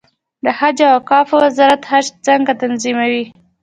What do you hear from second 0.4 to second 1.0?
د حج او